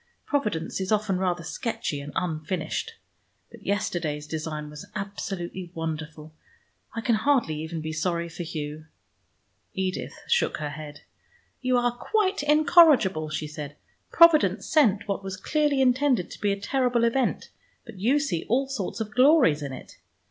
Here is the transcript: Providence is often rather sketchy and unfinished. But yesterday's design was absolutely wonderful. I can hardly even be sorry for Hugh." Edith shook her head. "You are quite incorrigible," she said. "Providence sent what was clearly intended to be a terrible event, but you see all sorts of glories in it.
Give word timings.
Providence 0.25 0.81
is 0.81 0.91
often 0.91 1.19
rather 1.19 1.43
sketchy 1.43 2.01
and 2.01 2.11
unfinished. 2.15 2.93
But 3.51 3.63
yesterday's 3.63 4.25
design 4.25 4.67
was 4.67 4.87
absolutely 4.95 5.69
wonderful. 5.75 6.33
I 6.95 7.01
can 7.01 7.13
hardly 7.13 7.59
even 7.61 7.81
be 7.81 7.93
sorry 7.93 8.27
for 8.27 8.41
Hugh." 8.41 8.87
Edith 9.75 10.15
shook 10.27 10.57
her 10.57 10.71
head. 10.71 11.01
"You 11.61 11.77
are 11.77 11.95
quite 11.95 12.41
incorrigible," 12.41 13.29
she 13.29 13.45
said. 13.45 13.75
"Providence 14.11 14.65
sent 14.65 15.07
what 15.07 15.23
was 15.23 15.37
clearly 15.37 15.81
intended 15.81 16.31
to 16.31 16.41
be 16.41 16.51
a 16.51 16.59
terrible 16.59 17.03
event, 17.03 17.51
but 17.85 17.99
you 17.99 18.17
see 18.17 18.43
all 18.49 18.67
sorts 18.67 19.01
of 19.01 19.13
glories 19.13 19.61
in 19.61 19.71
it. 19.71 19.97